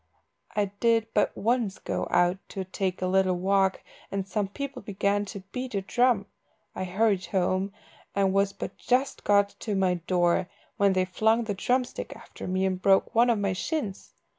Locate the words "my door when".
9.75-10.93